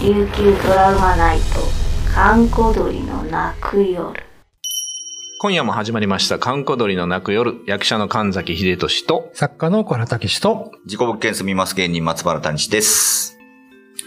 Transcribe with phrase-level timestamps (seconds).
[0.00, 1.44] 琉球ドラマナイト
[2.14, 4.12] 閑古鳥の泣く夜
[5.40, 13.38] 今夜も始まりました、観光鳥の泣く夜、役者の神崎秀俊と、作家の小原武史と、自己物件住みます芸人松原谷志です。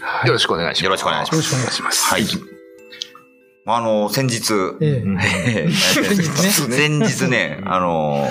[0.00, 0.84] はいよろしくお願いします。
[0.84, 2.04] よろしくお願いしますよろしくお願いします。
[2.10, 2.24] はい。
[3.66, 8.30] あの、先日、ええ先日ね先日ね、あの、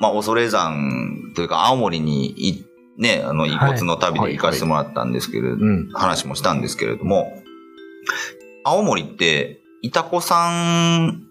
[0.00, 2.64] まあ、恐山というか、青森にい、
[2.98, 5.88] ね、あの、遺骨の旅で行かせてもらったんですけれど、うん。
[5.92, 7.32] 話もしたんですけれども、
[8.64, 11.24] 青森って、いたこさん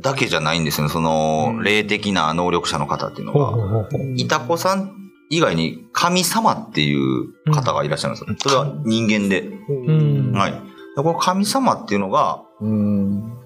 [0.00, 3.50] だけじゃないんですよね、その、うん霊的な能力者の方っていうのほうが。
[3.50, 4.92] ほうほうほういたこさん
[5.30, 8.36] 以外に神様っていう方がいらっしゃるんですよ。
[8.38, 9.42] それは人間で。
[9.42, 10.32] うん。
[10.32, 10.52] はい。
[10.52, 10.58] で
[10.96, 13.38] この神様っていうのが、うん。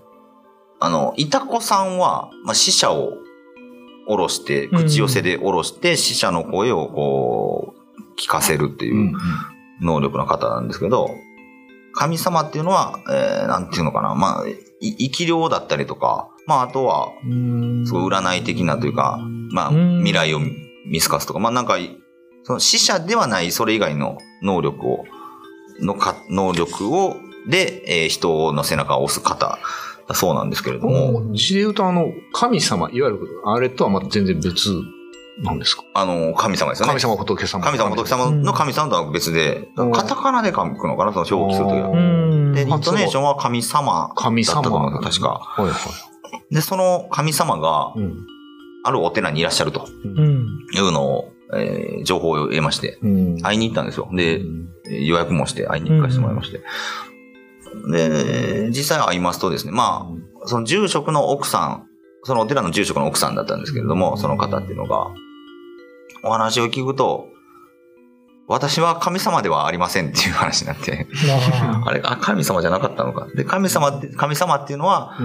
[0.80, 3.15] あの、いたこさんは、まあ、死者を
[4.09, 8.89] 下ろして、口寄せで下ろして、死者の声をこう、聞かせるってう。
[8.89, 9.12] いうん。
[9.81, 11.11] 能力の方なんですけど、
[11.92, 14.48] 神様っていうのは、えー、なんていうのかな、まあ、
[14.81, 17.87] い生き量だったりとか、まあ、あとは、うん。
[17.87, 19.19] すごい占い的なというか、
[19.53, 19.98] まあ、うん。
[19.98, 20.41] 未来を
[20.87, 21.77] 見透かすとか、まあなんか、
[22.45, 25.05] その死者ではないそれ以外の能力を、
[25.81, 29.59] のか、能力を、で、えー人の背中を押す方
[30.09, 34.70] だそうなんですけれども、こっちで言うと、あの、神様、いわゆる、あれとはまた全然別
[35.42, 35.84] なんですか？
[35.95, 36.89] あの、神様ですよね。
[36.89, 37.62] 神様、仏様。
[37.62, 41.91] 神様、仏様の神様とは別で、うんカタカナで書くのかな、その表記するときうは。
[41.91, 42.53] うん。
[42.55, 44.98] で、インあトネーションは神様神だったと思様。
[44.98, 45.28] う確か。
[45.28, 45.75] はいは
[46.50, 47.93] で、その神様が。
[48.84, 50.47] あるお寺にいらっしゃるとうん。
[50.72, 53.41] いうのを、えー情報を得まして、うん。
[53.43, 54.09] 会いに行ったんですよ。
[54.12, 56.62] で、うん予約もして会いに行かせてもらいまして。
[57.91, 60.08] で、実際会いますとですね、ま
[60.44, 61.86] あ、その住職の奥さん、
[62.25, 65.08] そのお寺の住職の奥さんだったんですけれども、その方っていうのが、
[66.25, 67.28] お話を聞くと、
[68.48, 71.06] 私は神様ではありませんっていう話になって、
[71.60, 73.28] ああれ、あ、神様じゃなかったのか。
[73.34, 75.16] で、神様って、神様っていうのは、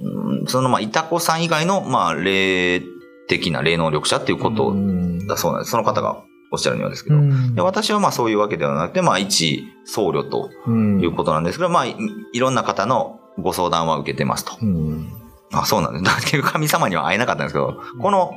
[0.00, 0.46] うん。
[0.46, 2.82] その、まあ、いたこさん以外の、まあ、霊
[3.28, 5.26] 的な霊能力者っていうことうん。
[5.26, 5.70] だそうなんです。
[5.70, 7.16] その方がおっしゃるにはですけど。
[7.16, 11.96] うんで私はまあそういうわけではなくて、まあ一僧侶とうんいうことなんですけど、まあい
[12.32, 14.52] いろんな方のご相談は受けてますと。
[14.62, 15.12] うん。
[15.52, 16.04] あ、そうなんです。
[16.04, 18.34] だ結局神様には会えなかったんですけど、この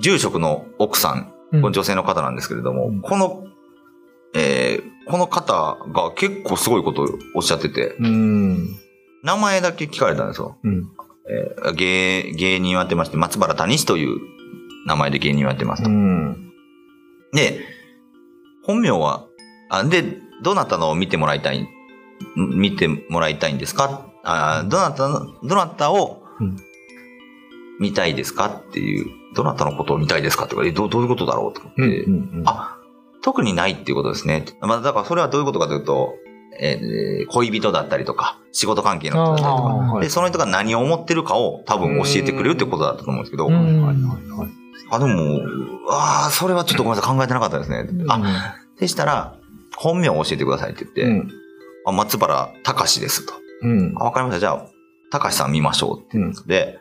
[0.00, 3.44] 住職の奥さん、この女性の方なんですけれども、うんこの、
[4.34, 8.68] えーこの方が結構すごいことをおっしゃってて、うん。
[9.24, 10.58] 名前だけ聞かれたんですよ。
[10.62, 10.90] うん。
[11.28, 14.20] えー芸、芸人をやってまして、松原谷志という
[14.86, 15.90] 名前で芸人をやってますと。
[17.32, 17.38] うん。
[17.38, 17.60] で、
[18.64, 19.26] 本名は、
[19.70, 21.68] あ、で、どなたのを見てもらいたい、
[22.36, 24.06] 見てもらいたいんですか？
[24.24, 26.56] あどなたの、どなたをうん
[27.80, 32.42] 見たいですかっていう、どなたのことを見たいですかって言われて、どうどういうことだろうと思って、うん。
[32.46, 32.76] あ、
[33.22, 34.44] 特にないっていうことですね。
[34.60, 36.14] まあ、だからそれはどういうことかというと、
[36.60, 44.50] えー恋人だったりとか、仕事関係の人だったりとか、あーで、その人が何を思ってるかを多分教えてくれるってことだったと思うんですけど、うんはいはいはい。
[44.90, 45.40] あ、でも、
[45.88, 47.88] ああ、それはちょっとごめんなさい、考えてなかったですね。
[48.08, 49.36] あ、でしたら、
[49.76, 51.30] 本名を教えてくださいって言って、うん。
[51.84, 53.32] あ松原隆ですと。
[53.62, 53.94] うん。
[53.96, 54.40] あ、わかりました。
[54.40, 54.66] じゃあ、
[55.10, 56.18] 隆さん見ましょうって。
[56.18, 56.32] うん。
[56.46, 56.78] で、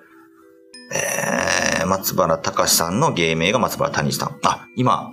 [0.93, 4.39] えー、松原隆さんの芸名が松原谷さん。
[4.43, 5.11] あ、今、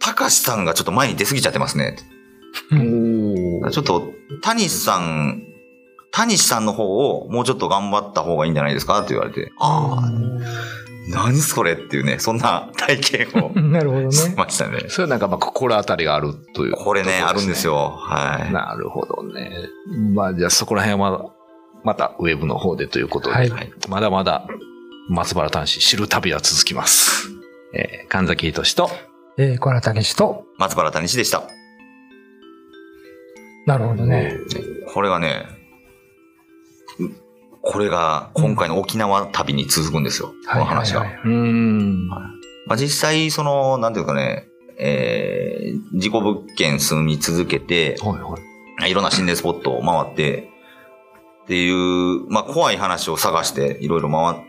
[0.00, 1.96] 隆さんがちょっと前に出過ぎちゃってますね。
[3.70, 5.42] ちょっと、谷さん、
[6.12, 10.10] 谷さんの方をもうちょっと頑張った方がいいんじゃないですかって言われて、ああ、
[11.08, 14.34] 何それっていうね、そんな体験を なるほどしね。
[14.36, 14.86] ましたね。
[14.88, 17.66] それはなんかまあ心当たりがあるという、これね、あるんです。
[17.66, 17.90] よ。
[17.90, 18.52] はい。
[18.52, 19.50] なるほどね。
[20.14, 21.30] まあじゃあそこら辺は
[21.84, 24.46] またウェブの方でということで、はいはいまだまだ
[25.08, 27.28] 松原端子知る旅は続きます。
[27.74, 28.90] えー神崎仁と、
[29.36, 31.42] えー、小原武史と、松原谷志でした。
[33.66, 34.36] なるほどね。
[34.94, 35.44] これがね、
[37.68, 40.32] これが今回の沖縄旅に続くんですよ。
[40.48, 41.04] この話が。
[42.66, 48.90] まあ、実際、その、なんていうかね、えー、事故物件住み続けて、はいはい。
[48.90, 50.48] いろんな心霊スポットを回って、
[51.42, 54.40] っていう、まあ、怖い話を探して、いろいろ回っ、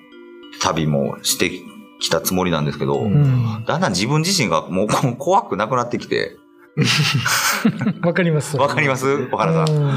[0.62, 1.52] 旅もして
[2.00, 3.64] きたつもりなんですけど、ううん。
[3.66, 6.38] だんだん自分自身がもうこ怖くなくなってきて、
[8.06, 8.58] わかります。
[8.58, 9.28] わかります？
[9.30, 9.76] 小原さん。
[9.76, 9.92] ん。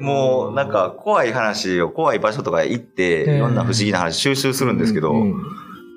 [0.00, 5.34] もう、なんか、怖い話を、怖い場所とか行って、ええいろんな不思議な話収集するんですけど、うん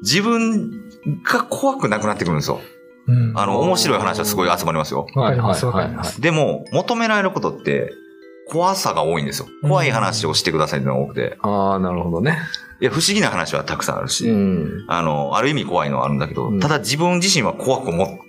[0.03, 0.71] 自分
[1.23, 2.59] が怖くなくなってくるんですよ。
[3.07, 5.05] うんあの、面白い話はすごい集まりますよ。
[5.13, 7.91] わかりますはいはいはいわかりますでも、求められることって、
[8.49, 9.47] 怖さが多いんですよ。
[9.61, 11.37] 怖い話をしてくださいっていうのが多くて。
[11.41, 12.39] ああ、なるほどね。
[12.81, 14.85] いや、不思議な話はたくさんあるし、うん。
[14.87, 18.19] あの、ある意味怖いのはあるんだけど、うんただ自分自身は怖く思、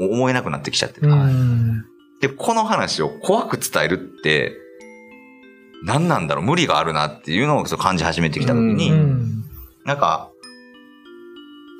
[0.00, 1.08] 思えなくなってきちゃってる。
[1.08, 1.84] うん。
[2.20, 4.52] で、この話を怖く伝えるって、
[5.84, 6.44] 何なんだろう？
[6.44, 9.44] 無理があるなっていうのを感じ始めてきた時に、うん。
[9.84, 10.30] なんか、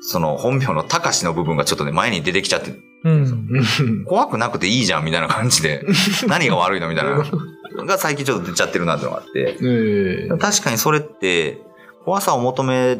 [0.01, 2.73] その本名の高しの部分がちょっとね、前に出てきちゃって、
[3.03, 4.05] うん。
[4.05, 5.85] 怖くなくていいじゃんみたいな感じで、
[6.27, 11.61] 何が悪いのみたいな、が最近ちょっと出ちゃってるなってのがあって、ええ確かにそれって、
[12.05, 12.97] 怖さを求め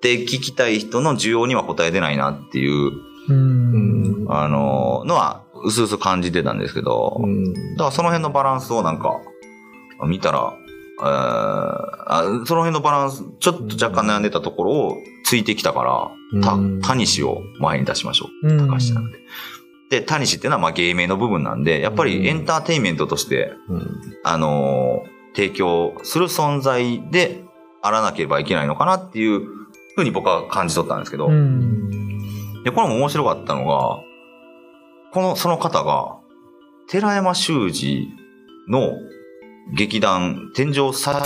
[0.00, 2.92] て聞きたい人の需要には答えてないなっていう、
[3.28, 3.99] うん。
[4.32, 7.20] あの、のは、うすうす感じてたんですけど、
[7.76, 9.20] だからその辺のバランスをなんか、
[10.06, 10.54] 見たら、
[11.02, 18.48] えーあその辺のバランス、ちょっと若干悩んでたところをついてきたから、たうん、タニシを前に出しましょう。
[18.48, 19.18] うん高橋じゃなくて。
[19.90, 23.52] で、タニシっていうのはまあ芸名の部分なんで、やっぱりエンターテインメントとして、
[24.24, 27.44] あのー提供する存在で
[27.82, 29.40] あらなければいけないのかなっていう
[29.94, 32.62] ふうに僕は感じ取ったんですけど、うん。
[32.64, 34.00] で、これも面白かったのが、
[35.12, 36.18] この、その方が、
[36.88, 38.06] 寺山修司
[38.68, 38.92] の
[39.74, 41.24] 劇団、天井さ、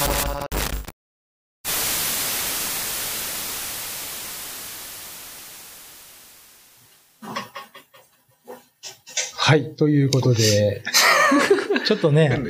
[9.36, 9.74] はい。
[9.76, 10.82] ということで、
[11.84, 12.42] ちょっとね、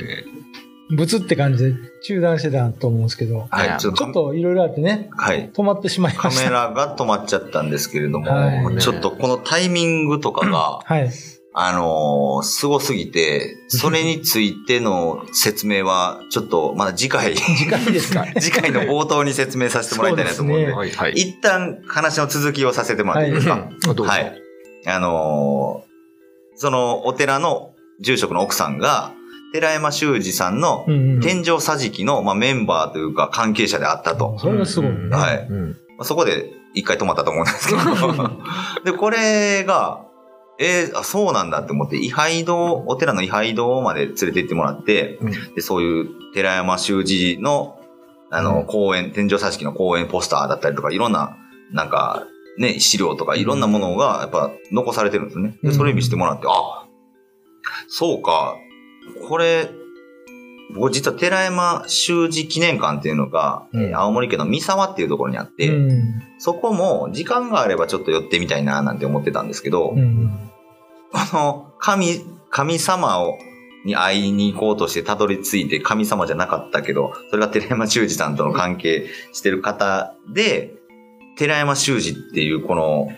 [0.91, 1.73] ブツって感じで
[2.03, 5.49] 中断してたと思うんですけど、はい、ちょっちょっとといろいろあってね、はい。
[5.51, 6.45] 止まってしまいカました。
[6.45, 11.11] メラが止まっちゃったんですけれども、はいちょっとこのタイミングとかが、はい。
[11.57, 18.25] あのーすごすぎて、それについての説明は、ちょっと、まだ次回、次回ですか？
[18.41, 21.11] 次回の冒頭に説明させてもらいたいなと思うんで、そうはい、はい。
[21.13, 24.41] 一旦話の続きをさせてもらっていいですか、はいどうぞはい。
[24.85, 25.85] あのー
[26.57, 29.11] そのお寺の住職の奥さんが、
[29.55, 30.85] 寺山修司さんの。
[30.85, 34.37] 天井桟敷の、まあ、メンバーというか関係者であったと。
[34.37, 34.95] それがすごいね。
[34.97, 37.81] うんはいうんまあそこで一回止まったと思うんですけど。
[38.83, 40.01] で、これが、
[40.59, 47.79] えーあ、そうなんだって思って、位牌堂、お寺の位牌堂まで連れて行ってもらって、うんで、そういう寺山修司の、
[48.29, 51.37] あの、うん公演、天井桟敷の公演ポスターだったりとか、いろんな、
[51.71, 52.23] なんか、
[52.57, 55.57] ね、資料とかいろんなものが、やっぱ、残されてるんですね。
[55.63, 56.85] で、それ見せてもらって、あ、
[57.87, 58.57] そうか、
[59.27, 59.69] これ、
[60.73, 66.21] 僕実は寺山修司記念館っていうのが、うんえー青森県の三沢っていうところにあって、うん。
[66.37, 70.51] そこも時間があればちょっと寄ってみたいななんて思ってたんですけど、うん。
[71.13, 73.37] あの、神、神様を、
[73.85, 80.73] に会いに行こうとしてたどり着いて神様じゃなかったけど、それが寺山修司さんとの関係してる方で、
[81.37, 83.09] 寺山修司っていうこの、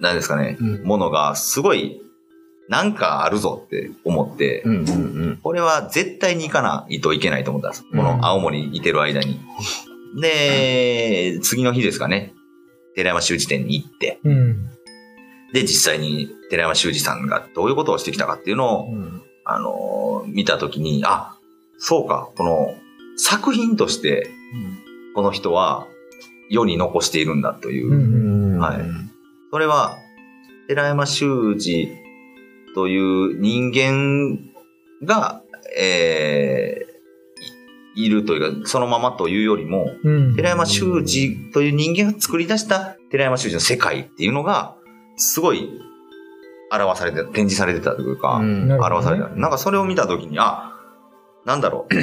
[0.00, 2.00] 何ですかね、うんものがすごい、
[2.68, 4.92] なんかあるぞって思って、うんうんう
[5.32, 5.38] ん。
[5.42, 7.82] これは絶対に行かないといけないと思ったんです。
[7.82, 7.98] こうん。
[7.98, 9.40] の青森にいてる間に。
[10.20, 12.32] で、次の日ですかね、
[12.94, 14.70] 寺山修司店に行って、うん。
[15.52, 19.22] で、実際に寺山修司さんがどういうことをしてきたかっていうのを、うん。
[19.44, 21.36] あのー見たときに、あ、
[21.78, 22.74] そうか、この
[23.16, 24.28] 作品として、
[25.14, 25.86] この人は
[26.50, 27.92] 世に残しているんだという。
[27.92, 28.58] うん。
[28.58, 28.80] はい。
[29.52, 29.98] それは、
[30.66, 31.88] 寺山修司
[32.76, 34.38] という人間
[35.04, 35.42] が、
[35.76, 36.86] えー
[37.98, 40.36] いいるというか、そのままというよりも、うん。
[40.36, 44.76] 寺山修司という人間が作り出した寺山修司の世界っていうのが、
[45.16, 45.70] すごい
[46.70, 49.30] 表されて、展示されてたというか、うん表されてた。
[49.30, 50.74] なんかそれを見たときに、あ、
[51.46, 51.94] なんだろう。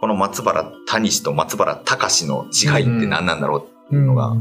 [0.00, 4.36] この松原谷氏と松原隆の違いって何なんだろうっていうのが、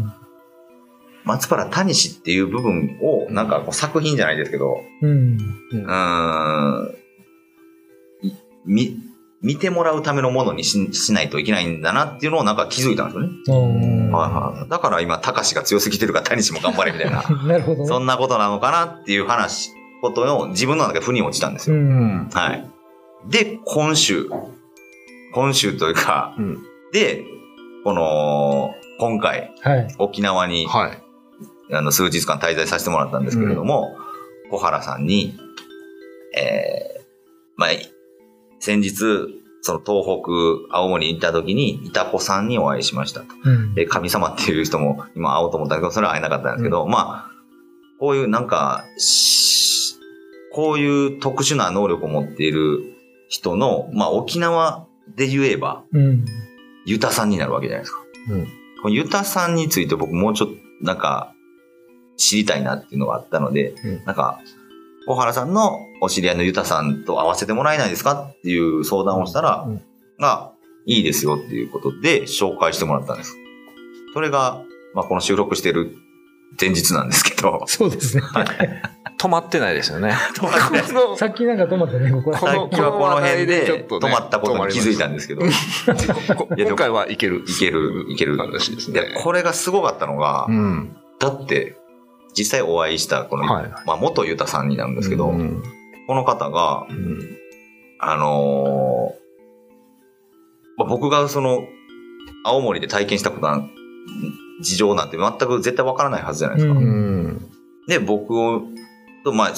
[1.28, 5.38] 松原谷氏っていう部分を、なんかこう作品じゃないですけど、うん。
[5.72, 6.96] うーん、
[8.24, 8.34] い
[8.66, 8.98] み、
[9.42, 13.30] 見てもらうためのものにししないといけないんだなっていうのをなんか気づいたんですよね。
[13.48, 13.52] う
[14.10, 14.12] ん。
[14.12, 14.70] はいはい。
[14.70, 17.88] だから今、高志が強すぎてるから谷氏も頑張れみたいな、 なるほどね。
[17.88, 21.82] そんなことなのかなっていう話、ことを自分の中で腑に落ちたんですうよ。
[21.82, 22.30] ん。
[22.32, 22.66] はい。
[23.30, 24.30] で、今週、
[25.34, 26.58] 今週というか、うん
[26.94, 27.26] で、
[27.84, 29.88] この、今回、はい。
[29.98, 31.07] 沖縄に、はい。
[31.72, 33.98] あの、数日間滞在させてもらったんですけれども、
[34.50, 35.38] 小原さんに、
[36.36, 37.04] えー、
[37.56, 37.70] まあ、
[38.60, 38.96] 先日、
[39.62, 40.22] その東
[40.70, 43.28] 北、青森に行った時に、いた子さんにお会いしましたと。
[43.44, 43.74] うん。
[43.74, 47.32] で、神様っていう人も今会おうと思ったけど、それは会えなかったんですけど、まあ、
[48.00, 49.68] こういうなんか、し
[50.54, 52.80] こういう特殊な能力を持っている
[53.30, 56.26] 人の、まあ沖縄で言えば、うん。
[56.86, 58.00] ユタさんになるわけじゃないですか。
[58.32, 58.48] うん
[58.82, 61.34] このユタさんについて僕もうちょっと、なんか、
[62.18, 64.40] 知りたいなっていうのがあったので、うんなんか、
[65.08, 69.82] 小原さんのお知り合いのユタさんと会わせてもらえないですかっていう相談をしたら、うん
[70.20, 70.52] が、
[70.86, 73.36] いいですよっていうことで紹介してもらったんです。
[74.14, 75.96] それが、まあ、この収録してる
[76.60, 78.24] 前日なんですけど、そうですね。
[79.20, 80.14] 止まってないですよね。
[80.36, 85.50] 止まってない さっきなんか止まったね、ここさっきはこの辺で止まったことに気づいたんですけど、 い
[86.36, 87.44] こ今回はいける。
[87.48, 88.38] いける、いける。
[88.38, 89.22] 話ですでね。
[89.24, 90.96] これがすごかったのがう、ん。
[91.20, 91.76] だって、
[92.38, 95.64] 実際お会いした、この、はいまあ、元ユタさんになるんですけど、うん
[96.08, 97.38] この方が、うん
[98.00, 99.28] あのー
[100.78, 101.68] まあ、僕がその、
[102.46, 103.68] 青森で体験したことな
[104.62, 106.80] 事情なんて全く絶対わからないはずじゃないですか。
[106.80, 107.52] ううん。
[107.88, 108.62] で、僕を、
[109.26, 109.54] と、まあ、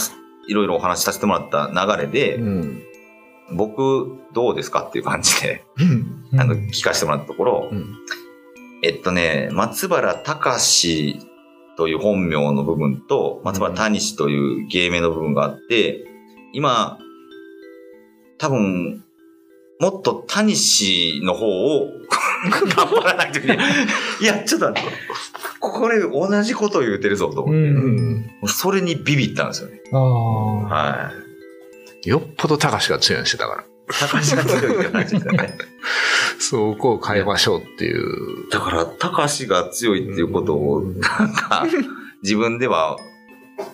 [0.48, 2.84] いろいろお話しさせてもらった流れで、うん。
[3.52, 5.64] 僕、どうですかっていう感じで、
[6.32, 7.96] うんあの、聞かせてもらったところ、うん
[8.82, 11.20] えっとね、松原隆
[11.80, 16.06] という本名の部分と、松原谷氏という芸名の部分があって、
[16.52, 17.00] 今、
[18.38, 19.06] 多分、
[19.80, 21.88] もっと谷氏の方を
[22.76, 23.58] 頑張らないといけない。
[24.22, 24.92] いや、ちょっと待って。
[25.62, 27.56] これ同じこと言うてるぞと思う。
[27.56, 27.70] って。
[27.70, 28.30] うんん。
[28.48, 29.80] それにビビったんですよね。
[29.94, 30.56] ああ。
[30.66, 31.12] は
[32.04, 32.10] い。
[32.10, 33.64] よっぽど高志が強いんしてたから。
[33.90, 35.58] 高橋が強いって話ですよね。
[36.40, 38.50] そこを変えましょうっていう。
[38.52, 41.66] だから、高橋が強いっていうことを、うんなんか、
[42.22, 42.98] 自分では、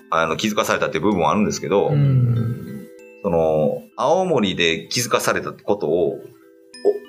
[0.10, 2.88] あの、気づかされたっていう部分はあるんですけど、うん。
[3.24, 6.20] その、青森で気づかされたことを、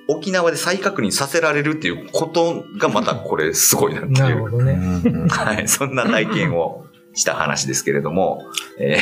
[0.09, 4.13] お沖縄で再確認させられるっていうことがまたこれすごいなっていう。
[4.15, 4.73] なるほどね。
[5.05, 5.69] うんはい。
[5.69, 6.86] そんな体験を
[7.17, 8.43] した話ですけれども、
[8.79, 8.99] え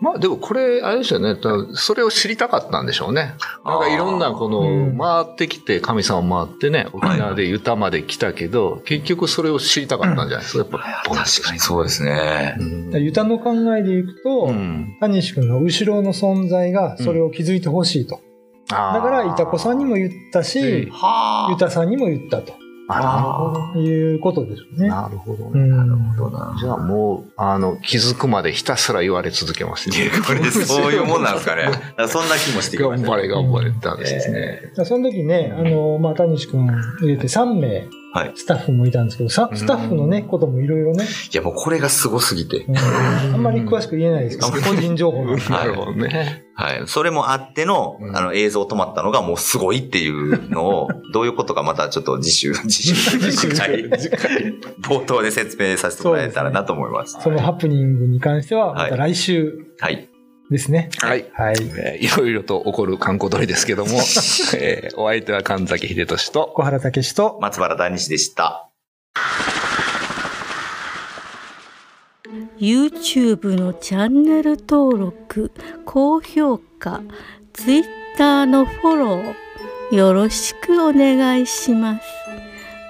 [0.00, 1.36] まあでもこれ、あれですよね。
[1.36, 1.40] だ
[1.74, 3.34] それを知りたかったんでしょうね。
[3.64, 4.96] なんかいろんなこうん。
[4.98, 10.58] の、回ってきて、神様回ってね、沖縄でユタまで来たけど、結局それを知りたかったんじゃないですか？
[10.58, 12.56] やっぱ、ー確かにそうですね。
[12.58, 12.64] う
[12.98, 13.02] ん。
[13.02, 14.96] ユタの考えでいくと、うん。
[14.98, 18.20] 谷志君の後ろの存在がそれを気づいてほしいと。
[18.68, 22.54] だから、いたこさんにも言ったし、はユタさんにも言ったと
[22.96, 23.80] あなるほど。
[23.80, 24.88] いうことですよね。
[24.88, 25.50] なるほどね。
[25.54, 25.70] うん。
[25.70, 26.56] なるほどな。
[26.58, 31.70] じゃあもう、あの、気づくまでひたすら言われ続けますよいやこれそういうもんなんですかね。
[32.08, 33.08] そんな気もしてきました。
[33.08, 34.60] 頑張れ、頑張れって話ですね。
[34.62, 42.58] えだからその時ね、あの、まあ、谷志君入れて3名はい、スタッフもいたんですけど、さスタッフのね、こともいろいろね、ーいやもうこれがすごすぎて。
[42.64, 46.44] うんあんまり詳しく言えないですけど、個人情報 なるほどね。
[46.54, 46.82] はい。
[46.86, 53.88] それもあっての、うんあの映像止まったのがもうすごいっていうのを、どういうことかまたちょっと次週、 次週、次回、
[54.82, 57.18] 冒頭で説明させてもらえたらなと思います。
[57.20, 60.11] そのハプニングに関しては、またはい来週はい。
[60.52, 60.90] ですね。
[60.98, 61.26] はい。
[61.32, 61.56] はい。
[61.78, 63.92] えーいろいろと起こる観光鳥ですけども、
[64.56, 68.68] えーお相手は神崎秀俊と、小原武史と、松原大西でした。
[72.58, 75.50] YouTube のチャンネル登録
[75.84, 77.02] 高評価
[77.52, 82.02] Twitter のフォローよろしくお願いします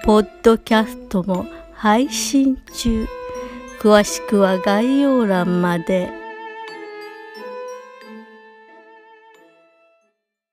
[0.04, 3.08] ポッドキャストも配信中
[3.80, 6.21] 詳しくは概要欄まで。